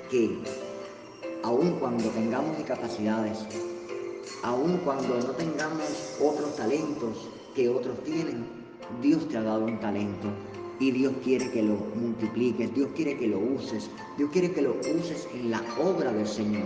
que 0.09 0.39
aun 1.43 1.79
cuando 1.79 2.09
tengamos 2.09 2.57
discapacidades, 2.57 3.39
aun 4.43 4.77
cuando 4.79 5.19
no 5.19 5.31
tengamos 5.33 6.17
otros 6.21 6.55
talentos 6.55 7.29
que 7.53 7.69
otros 7.69 8.01
tienen, 8.03 8.64
Dios 9.01 9.27
te 9.27 9.37
ha 9.37 9.41
dado 9.41 9.65
un 9.65 9.79
talento 9.79 10.29
y 10.79 10.91
Dios 10.91 11.13
quiere 11.23 11.49
que 11.51 11.63
lo 11.63 11.75
multipliques, 11.95 12.73
Dios 12.73 12.89
quiere 12.95 13.17
que 13.17 13.27
lo 13.27 13.39
uses, 13.39 13.89
Dios 14.17 14.29
quiere 14.31 14.51
que 14.51 14.61
lo 14.61 14.75
uses 14.97 15.27
en 15.33 15.51
la 15.51 15.61
obra 15.81 16.11
del 16.11 16.27
Señor, 16.27 16.65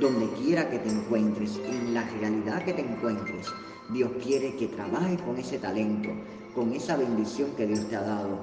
donde 0.00 0.28
quiera 0.42 0.68
que 0.68 0.78
te 0.78 0.90
encuentres, 0.90 1.58
en 1.64 1.94
la 1.94 2.08
realidad 2.20 2.64
que 2.64 2.74
te 2.74 2.82
encuentres. 2.82 3.46
Dios 3.90 4.10
quiere 4.22 4.54
que 4.56 4.66
trabajes 4.68 5.20
con 5.22 5.38
ese 5.38 5.58
talento, 5.58 6.10
con 6.54 6.72
esa 6.72 6.96
bendición 6.96 7.50
que 7.56 7.66
Dios 7.66 7.88
te 7.88 7.96
ha 7.96 8.02
dado 8.02 8.40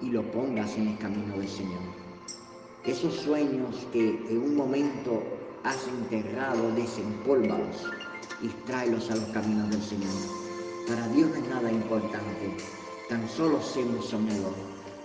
y 0.00 0.10
lo 0.10 0.22
pongas 0.32 0.76
en 0.76 0.88
el 0.88 0.98
camino 0.98 1.36
del 1.36 1.48
Señor. 1.48 1.80
Esos 2.84 3.14
sueños 3.14 3.86
que 3.92 4.08
en 4.30 4.38
un 4.38 4.56
momento 4.56 5.22
has 5.62 5.86
enterrado, 5.88 6.72
desempólvalos 6.74 7.84
y 8.40 8.48
tráelos 8.66 9.10
a 9.10 9.16
los 9.16 9.24
caminos 9.26 9.70
del 9.70 9.82
Señor. 9.82 10.47
Para 10.88 11.06
Dios 11.08 11.30
es 11.36 11.46
nada 11.48 11.70
importante, 11.70 12.56
tan 13.10 13.28
solo 13.28 13.60
sé 13.60 13.84
soñador. 14.00 14.54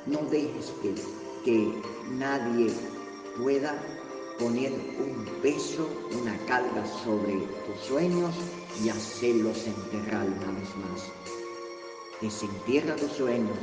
No 0.05 0.19
dejes 0.31 0.71
que, 0.81 0.95
que 1.43 1.73
nadie 2.09 2.71
pueda 3.37 3.75
poner 4.39 4.71
un 4.71 5.25
peso, 5.41 5.89
una 6.21 6.37
carga 6.45 6.85
sobre 7.03 7.33
tus 7.65 7.77
sueños 7.85 8.33
y 8.81 8.87
hacerlos 8.87 9.67
enterrar 9.67 10.25
una 10.25 10.57
vez 10.57 10.69
más. 10.77 11.11
Desentierra 12.21 12.95
tus 12.95 13.11
sueños, 13.11 13.57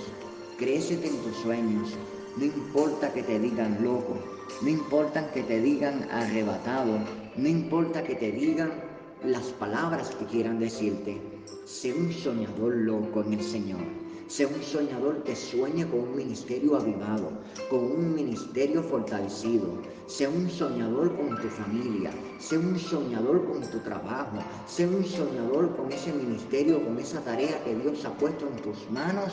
crécete 0.58 1.08
en 1.08 1.16
tus 1.22 1.36
sueños, 1.36 1.94
no 2.36 2.44
importa 2.44 3.14
que 3.14 3.22
te 3.22 3.38
digan 3.38 3.82
loco, 3.82 4.18
no 4.60 4.68
importa 4.68 5.32
que 5.32 5.42
te 5.42 5.58
digan 5.58 6.06
arrebatado, 6.10 6.98
no 7.36 7.48
importa 7.48 8.04
que 8.04 8.14
te 8.14 8.30
digan 8.30 8.89
las 9.24 9.46
palabras 9.58 10.14
que 10.14 10.24
quieran 10.26 10.58
decirte. 10.58 11.20
Sé 11.66 11.92
un 11.92 12.12
soñador 12.12 12.74
loco 12.74 13.22
en 13.22 13.34
el 13.34 13.42
Señor. 13.42 13.80
Sé 14.28 14.46
un 14.46 14.62
soñador 14.62 15.22
que 15.24 15.34
sueñe 15.34 15.86
con 15.88 16.00
un 16.00 16.16
ministerio 16.16 16.76
avivado, 16.76 17.32
con 17.68 17.80
un 17.80 18.14
ministerio 18.14 18.82
fortalecido. 18.82 19.66
Sé 20.06 20.28
un 20.28 20.48
soñador 20.48 21.16
con 21.16 21.36
tu 21.40 21.48
familia. 21.48 22.12
Sé 22.38 22.56
un 22.56 22.78
soñador 22.78 23.44
con 23.44 23.60
tu 23.60 23.78
trabajo. 23.80 24.38
Sé 24.66 24.86
un 24.86 25.04
soñador 25.04 25.76
con 25.76 25.92
ese 25.92 26.12
ministerio, 26.12 26.82
con 26.84 26.98
esa 26.98 27.20
tarea 27.20 27.62
que 27.64 27.74
Dios 27.74 28.04
ha 28.04 28.14
puesto 28.14 28.46
en 28.46 28.56
tus 28.62 28.90
manos. 28.90 29.32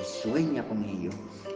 Y 0.00 0.28
sueña 0.28 0.66
con 0.68 0.82
ello. 0.84 1.10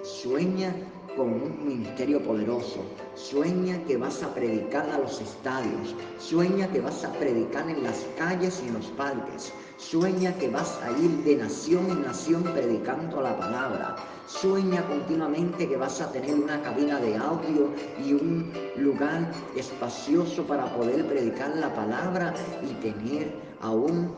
Sueña 0.04 0.74
con 1.16 1.28
un 1.28 1.66
ministerio 1.66 2.22
poderoso. 2.22 2.80
Sueña 3.14 3.82
que 3.84 3.96
vas 3.96 4.22
a 4.22 4.34
predicar 4.34 4.88
a 4.90 4.98
los 4.98 5.20
estadios. 5.20 5.94
Sueña 6.18 6.68
que 6.68 6.80
vas 6.80 7.04
a 7.04 7.12
predicar 7.12 7.68
en 7.68 7.82
las 7.82 8.06
calles 8.16 8.62
y 8.64 8.68
en 8.68 8.74
los 8.74 8.86
parques. 8.88 9.52
Sueña 9.76 10.32
que 10.38 10.48
vas 10.48 10.78
a 10.82 10.90
ir 10.98 11.10
de 11.24 11.36
nación 11.36 11.90
en 11.90 12.02
nación 12.02 12.42
predicando 12.44 13.20
la 13.20 13.36
palabra. 13.36 13.96
Sueña 14.26 14.86
continuamente 14.86 15.68
que 15.68 15.76
vas 15.76 16.00
a 16.00 16.10
tener 16.12 16.34
una 16.34 16.62
cabina 16.62 16.98
de 17.00 17.16
audio 17.16 17.68
y 18.04 18.14
un 18.14 18.52
lugar 18.76 19.30
espacioso 19.56 20.44
para 20.44 20.66
poder 20.74 21.06
predicar 21.06 21.50
la 21.56 21.74
palabra 21.74 22.32
y 22.62 22.72
tener 22.74 23.34
aún 23.60 24.14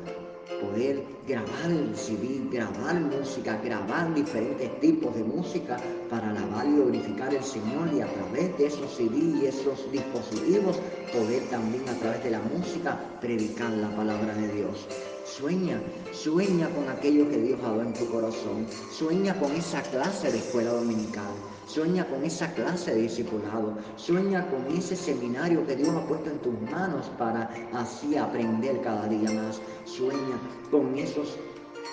poder 0.61 1.02
grabar 1.26 1.70
el 1.70 1.96
CD, 1.96 2.40
grabar 2.50 3.00
música, 3.00 3.61
grabar 3.64 4.12
diferentes 4.14 4.80
tipos 4.80 5.14
de 5.14 5.24
música 5.24 5.76
para 6.11 6.30
alabar 6.30 6.66
y 6.66 6.76
glorificar 6.76 7.28
al 7.28 7.44
Señor 7.44 7.92
y 7.94 8.00
a 8.00 8.07
través 8.07 8.57
de 8.59 8.66
esos 8.66 8.90
CD 8.94 9.16
y 9.16 9.46
esos 9.46 9.90
dispositivos 9.90 10.78
poder 11.12 11.42
también 11.50 11.88
a 11.88 11.94
través 11.94 12.22
de 12.24 12.30
la 12.30 12.40
música 12.40 12.98
predicar 13.20 13.70
la 13.70 13.94
palabra 13.96 14.35
de 14.35 14.48
Dios. 14.52 14.87
Sueña, 15.24 15.80
sueña 16.12 16.68
con 16.70 16.88
aquello 16.88 17.28
que 17.30 17.38
Dios 17.38 17.59
ha 17.61 17.68
dado 17.68 17.83
en 17.83 17.94
tu 17.94 18.09
corazón. 18.11 18.66
Sueña 18.92 19.38
con 19.40 19.52
esa 19.52 19.83
clase 19.83 20.30
de 20.30 20.38
escuela 20.38 20.72
dominical. 20.72 21.33
Sueña 21.66 22.07
con 22.07 22.24
esa 22.24 22.53
clase 22.55 22.94
de 22.94 23.03
discipulado. 23.03 23.77
Sueña 23.96 24.46
con 24.50 24.66
ese 24.77 24.94
seminario 24.96 25.66
que 25.66 25.77
Dios 25.77 25.90
ha 25.90 26.07
puesto 26.07 26.31
en 26.31 26.38
tus 26.40 26.61
manos 26.70 27.11
para 27.18 27.50
así 27.72 28.16
aprender 28.16 28.81
cada 28.83 29.09
día 29.09 29.31
más. 29.33 29.61
Sueña 29.85 30.38
con 30.70 30.96
esos 30.98 31.38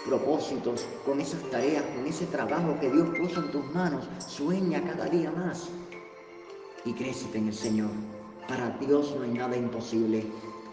propósitos, 0.05 0.86
con 1.05 1.21
esas 1.21 1.41
tareas, 1.51 1.84
con 1.95 2.05
ese 2.05 2.25
trabajo 2.27 2.77
que 2.79 2.91
Dios 2.91 3.10
puso 3.17 3.39
en 3.41 3.51
tus 3.51 3.65
manos. 3.73 4.07
Sueña 4.27 4.84
cada 4.84 5.05
día 5.05 5.31
más 5.31 5.69
y 6.86 6.93
crécete 6.93 7.38
en 7.38 7.47
el 7.47 7.53
Señor. 7.53 7.91
Para 8.47 8.69
Dios 8.79 9.15
no 9.15 9.23
hay 9.23 9.31
nada 9.31 9.55
imposible. 9.55 10.25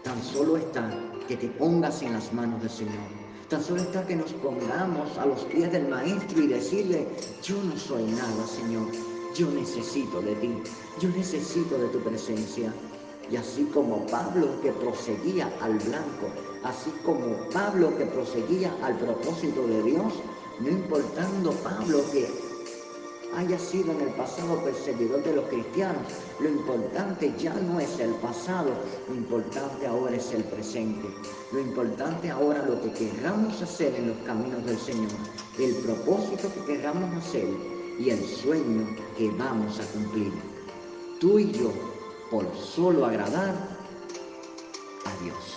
Tan 0.03 0.21
solo 0.23 0.57
está 0.57 0.89
que 1.27 1.37
te 1.37 1.47
pongas 1.47 2.01
en 2.01 2.13
las 2.13 2.33
manos 2.33 2.61
del 2.61 2.71
Señor. 2.71 3.18
Tan 3.49 3.63
solo 3.63 3.81
está 3.81 4.05
que 4.05 4.15
nos 4.15 4.31
pongamos 4.33 5.17
a 5.17 5.25
los 5.25 5.39
pies 5.45 5.71
del 5.71 5.87
Maestro 5.87 6.39
y 6.39 6.47
decirle, 6.47 7.07
yo 7.41 7.55
no 7.63 7.75
soy 7.75 8.03
nada, 8.03 8.45
Señor, 8.45 8.85
yo 9.33 9.49
necesito 9.49 10.21
de 10.21 10.35
ti, 10.35 10.53
yo 11.01 11.09
necesito 11.09 11.75
de 11.79 11.87
tu 11.87 11.99
presencia. 11.99 12.71
Y 13.31 13.37
así 13.37 13.63
como 13.73 14.05
Pablo 14.05 14.61
que 14.61 14.71
proseguía 14.71 15.51
al 15.61 15.79
blanco, 15.79 16.29
así 16.63 16.91
como 17.03 17.49
Pablo 17.51 17.97
que 17.97 18.05
proseguía 18.05 18.71
al 18.83 18.95
propósito 18.99 19.65
de 19.65 19.81
Dios, 19.81 20.13
no 20.59 20.69
importando 20.69 21.51
Pablo 21.63 22.03
que 22.11 22.48
haya 23.35 23.59
sido 23.59 23.91
en 23.91 24.01
el 24.01 24.09
pasado 24.09 24.63
perseguidor 24.63 25.23
de 25.23 25.35
los 25.35 25.45
cristianos, 25.45 26.01
lo 26.39 26.49
importante 26.49 27.33
ya 27.37 27.53
no 27.53 27.79
es 27.79 27.99
el 27.99 28.11
pasado, 28.15 28.71
lo 29.07 29.15
importante 29.15 29.87
ahora 29.87 30.15
es 30.15 30.31
el 30.33 30.43
presente. 30.43 31.07
Lo 31.51 31.59
importante 31.59 32.29
ahora 32.29 32.65
lo 32.65 32.81
que 32.81 32.91
querramos 32.91 33.61
hacer 33.61 33.93
en 33.95 34.09
los 34.09 34.17
caminos 34.19 34.65
del 34.65 34.77
Señor, 34.77 35.09
el 35.57 35.75
propósito 35.75 36.51
que 36.53 36.73
querramos 36.73 37.15
hacer 37.17 37.47
y 37.99 38.09
el 38.09 38.23
sueño 38.23 38.95
que 39.17 39.29
vamos 39.31 39.79
a 39.79 39.85
cumplir. 39.93 40.31
Tú 41.19 41.39
y 41.39 41.51
yo 41.51 41.71
por 42.29 42.45
solo 42.55 43.05
agradar 43.05 43.55
a 45.05 45.23
Dios. 45.23 45.55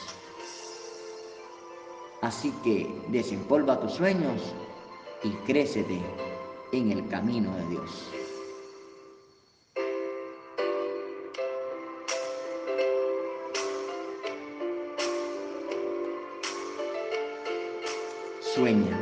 Así 2.23 2.53
que 2.65 3.03
desempolva 3.09 3.81
tus 3.81 3.93
sueños 3.93 4.41
y 5.23 5.31
crécete 5.45 6.01
en 6.73 6.91
el 6.91 7.07
camino 7.09 7.55
de 7.55 7.69
Dios. 7.69 8.09
Sueña, 18.55 18.99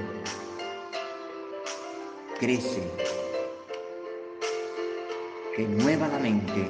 crece, 2.41 2.83
renueva 5.57 6.09
la 6.09 6.19
mente 6.19 6.69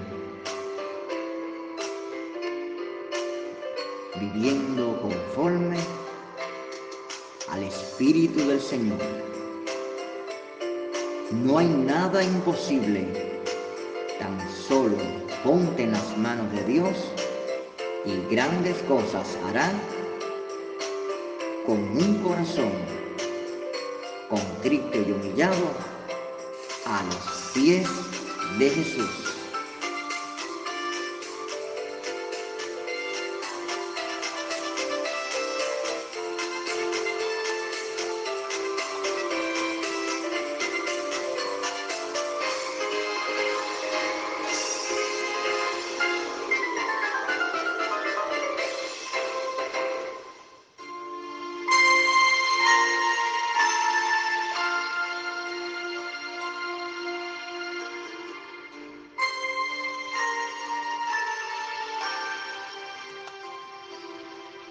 viviendo 4.20 5.00
conforme 5.00 5.78
al 7.48 7.62
Espíritu 7.64 8.46
del 8.46 8.60
Señor. 8.60 9.39
No 11.31 11.59
hay 11.59 11.69
nada 11.69 12.25
imposible, 12.25 13.07
tan 14.19 14.37
solo 14.51 14.97
ponte 15.45 15.85
en 15.85 15.93
las 15.93 16.19
manos 16.19 16.51
de 16.51 16.64
Dios 16.64 16.97
y 18.05 18.35
grandes 18.35 18.77
cosas 18.88 19.38
harán 19.47 19.81
con 21.64 21.79
un 21.79 22.14
corazón 22.25 22.73
contrito 24.29 24.99
y 24.99 25.12
humillado 25.12 25.69
a 26.87 27.05
los 27.05 27.53
pies 27.55 27.88
de 28.59 28.71
Jesús. 28.71 29.30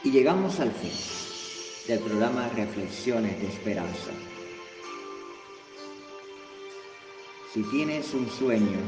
Y 0.02 0.12
llegamos 0.12 0.62
al 0.62 0.72
fin 0.72 0.94
del 1.88 2.00
programa 2.00 2.48
Reflexiones 2.56 3.38
de 3.42 3.48
Esperanza. 3.48 4.12
Si 7.54 7.64
tienes 7.64 8.14
un 8.14 8.30
sueño, 8.30 8.80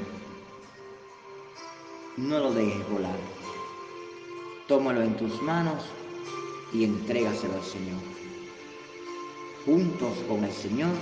no 2.15 2.39
lo 2.39 2.54
dejes 2.54 2.89
volar. 2.89 3.17
Tómalo 4.69 5.02
en 5.02 5.17
tus 5.17 5.41
manos 5.41 5.84
y 6.71 6.86
entrégaselo 6.86 7.56
al 7.56 7.63
Señor. 7.63 8.00
Juntos 9.65 10.17
con 10.30 10.45
el 10.45 10.54
Señor 10.54 10.95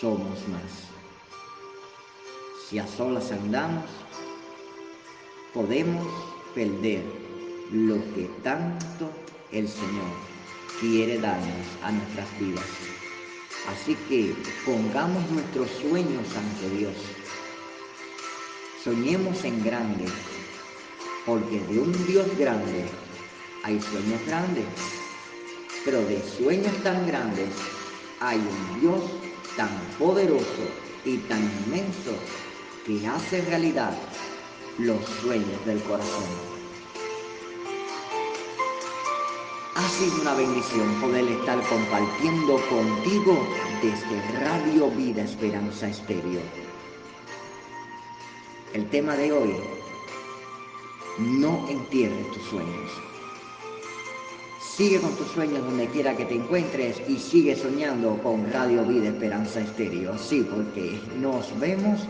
somos 0.00 0.48
más. 0.48 0.88
Si 2.68 2.80
a 2.80 2.86
solas 2.88 3.30
andamos, 3.30 3.84
podemos 5.54 6.04
perder 6.52 7.25
lo 7.72 7.96
que 8.14 8.30
tanto 8.42 9.10
el 9.50 9.68
Señor 9.68 10.12
quiere 10.80 11.18
darnos 11.18 11.66
a 11.82 11.90
nuestras 11.90 12.38
vidas. 12.38 12.64
Así 13.68 13.96
que 14.08 14.34
pongamos 14.64 15.28
nuestros 15.30 15.68
sueños 15.70 16.24
ante 16.36 16.76
Dios. 16.76 16.94
Soñemos 18.84 19.42
en 19.44 19.64
grande, 19.64 20.04
porque 21.24 21.58
de 21.60 21.80
un 21.80 22.06
Dios 22.06 22.26
grande 22.38 22.84
hay 23.64 23.80
sueños 23.80 24.20
grandes, 24.26 24.66
pero 25.84 26.00
de 26.02 26.22
sueños 26.22 26.74
tan 26.84 27.04
grandes 27.06 27.50
hay 28.20 28.38
un 28.38 28.80
Dios 28.80 29.02
tan 29.56 29.70
poderoso 29.98 30.70
y 31.04 31.16
tan 31.18 31.42
inmenso 31.66 32.12
que 32.86 33.04
hace 33.08 33.40
realidad 33.42 33.96
los 34.78 35.04
sueños 35.20 35.66
del 35.66 35.82
corazón. 35.82 36.55
Sido 39.96 40.20
una 40.20 40.34
bendición 40.34 41.00
poder 41.00 41.26
estar 41.26 41.58
compartiendo 41.68 42.60
contigo 42.68 43.46
desde 43.82 44.40
Radio 44.40 44.90
Vida 44.90 45.22
Esperanza 45.22 45.88
Estéreo. 45.88 46.42
El 48.74 48.90
tema 48.90 49.16
de 49.16 49.32
hoy, 49.32 49.56
no 51.18 51.66
entierres 51.70 52.30
tus 52.30 52.42
sueños. 52.42 52.90
Sigue 54.60 55.00
con 55.00 55.16
tus 55.16 55.28
sueños 55.28 55.64
donde 55.64 55.88
quiera 55.88 56.14
que 56.14 56.26
te 56.26 56.34
encuentres 56.34 57.00
y 57.08 57.16
sigue 57.16 57.56
soñando 57.56 58.18
con 58.22 58.52
Radio 58.52 58.84
Vida 58.84 59.08
Esperanza 59.08 59.60
Estéreo. 59.60 60.18
Sí, 60.18 60.46
porque 60.54 61.00
nos 61.18 61.58
vemos 61.58 62.02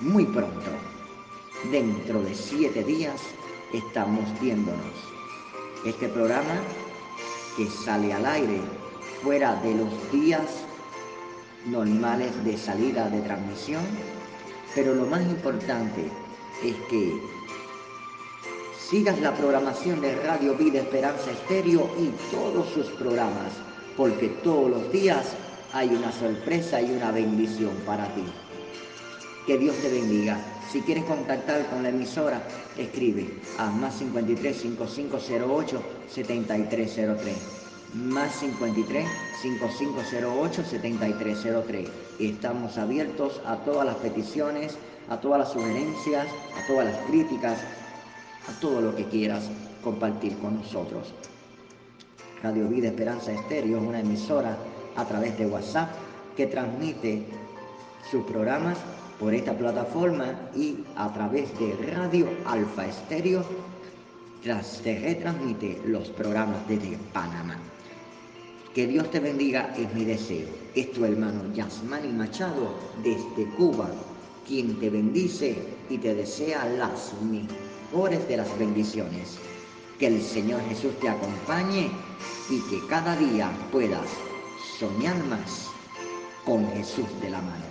muy 0.00 0.24
pronto. 0.24 0.70
Dentro 1.70 2.22
de 2.22 2.34
siete 2.34 2.82
días 2.82 3.20
estamos 3.74 4.24
viéndonos. 4.40 4.94
Este 5.84 6.08
programa 6.08 6.62
que 7.56 7.68
sale 7.70 8.12
al 8.12 8.26
aire 8.26 8.60
fuera 9.22 9.54
de 9.62 9.74
los 9.74 10.12
días 10.12 10.44
normales 11.66 12.32
de 12.44 12.56
salida 12.56 13.08
de 13.08 13.20
transmisión, 13.22 13.82
pero 14.74 14.94
lo 14.94 15.06
más 15.06 15.22
importante 15.22 16.10
es 16.62 16.74
que 16.88 17.12
sigas 18.78 19.18
la 19.20 19.34
programación 19.34 20.00
de 20.00 20.14
Radio 20.16 20.54
Vida 20.54 20.80
Esperanza 20.80 21.30
Estéreo 21.30 21.90
y 21.98 22.10
todos 22.30 22.68
sus 22.70 22.86
programas, 22.92 23.52
porque 23.96 24.28
todos 24.44 24.70
los 24.70 24.92
días 24.92 25.34
hay 25.72 25.88
una 25.88 26.12
sorpresa 26.12 26.80
y 26.80 26.90
una 26.92 27.10
bendición 27.10 27.72
para 27.84 28.06
ti. 28.14 28.24
Que 29.46 29.58
Dios 29.58 29.76
te 29.76 29.90
bendiga. 29.90 30.38
Si 30.70 30.80
quieres 30.82 31.04
contactar 31.04 31.64
con 31.70 31.84
la 31.84 31.90
emisora, 31.90 32.42
escribe 32.76 33.28
a 33.56 33.70
más 33.70 33.98
53 33.98 34.56
5508 34.56 35.82
7303. 36.08 37.36
Más 37.94 38.34
53 38.40 39.06
5508 39.42 40.64
7303. 40.64 41.88
Estamos 42.18 42.78
abiertos 42.78 43.40
a 43.46 43.56
todas 43.58 43.86
las 43.86 43.94
peticiones, 43.96 44.76
a 45.08 45.20
todas 45.20 45.38
las 45.38 45.52
sugerencias, 45.52 46.26
a 46.60 46.66
todas 46.66 46.86
las 46.86 46.98
críticas, 47.06 47.58
a 48.48 48.60
todo 48.60 48.80
lo 48.80 48.94
que 48.96 49.04
quieras 49.04 49.48
compartir 49.84 50.36
con 50.38 50.56
nosotros. 50.56 51.14
Radio 52.42 52.66
Vida 52.68 52.88
Esperanza 52.88 53.32
Estéreo 53.32 53.78
es 53.78 53.84
una 53.84 54.00
emisora 54.00 54.56
a 54.96 55.04
través 55.04 55.38
de 55.38 55.46
WhatsApp 55.46 55.90
que 56.36 56.48
transmite 56.48 57.24
sus 58.10 58.24
programas 58.24 58.78
por 59.18 59.34
esta 59.34 59.56
plataforma 59.56 60.34
y 60.54 60.78
a 60.96 61.12
través 61.12 61.58
de 61.58 61.74
Radio 61.94 62.28
Alfa 62.46 62.86
Estéreo 62.86 63.44
se 64.62 64.98
retransmite 65.00 65.80
los 65.86 66.08
programas 66.10 66.66
desde 66.68 66.96
Panamá. 67.12 67.58
Que 68.74 68.86
Dios 68.86 69.10
te 69.10 69.18
bendiga 69.18 69.74
es 69.76 69.92
mi 69.94 70.04
deseo. 70.04 70.46
Es 70.74 70.92
tu 70.92 71.04
hermano 71.04 71.52
Yasmani 71.52 72.12
Machado 72.12 72.74
desde 73.02 73.50
Cuba, 73.56 73.90
quien 74.46 74.78
te 74.78 74.90
bendice 74.90 75.56
y 75.90 75.98
te 75.98 76.14
desea 76.14 76.64
las 76.78 77.12
mejores 77.22 78.28
de 78.28 78.36
las 78.36 78.58
bendiciones. 78.58 79.38
Que 79.98 80.08
el 80.08 80.22
Señor 80.22 80.60
Jesús 80.68 80.92
te 81.00 81.08
acompañe 81.08 81.90
y 82.48 82.60
que 82.70 82.86
cada 82.86 83.16
día 83.16 83.50
puedas 83.72 84.06
soñar 84.78 85.16
más 85.24 85.68
con 86.44 86.70
Jesús 86.72 87.06
de 87.20 87.30
la 87.30 87.40
mano, 87.40 87.64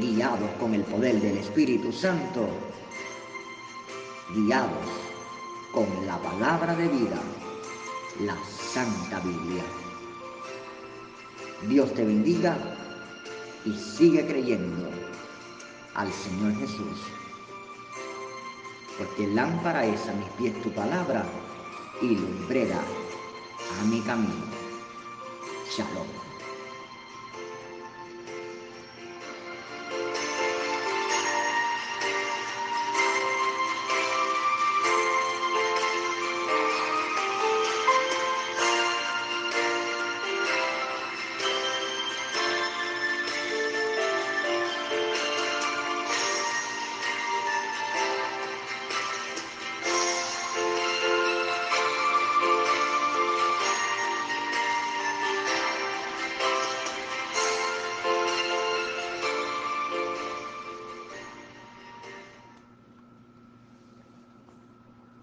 guiados 0.00 0.50
con 0.58 0.74
el 0.74 0.82
poder 0.82 1.20
del 1.20 1.38
Espíritu 1.38 1.92
Santo, 1.92 2.48
guiados 4.34 4.86
con 5.72 5.86
la 6.06 6.18
palabra 6.18 6.74
de 6.74 6.88
vida, 6.88 7.20
la 8.20 8.36
Santa 8.44 9.20
Biblia. 9.20 9.62
Dios 11.68 11.92
te 11.94 12.04
bendiga 12.04 12.56
y 13.64 13.72
sigue 13.72 14.26
creyendo 14.26 14.90
al 15.94 16.12
Señor 16.12 16.54
Jesús. 16.56 16.98
Porque 18.98 19.26
lámpara 19.28 19.86
es 19.86 20.06
a 20.08 20.12
mis 20.12 20.28
pies 20.30 20.62
tu 20.62 20.70
palabra 20.72 21.24
y 22.02 22.16
lumbrera 22.16 22.80
a 23.80 23.84
mi 23.84 24.00
camino. 24.02 24.44
Shalom. 25.76 26.23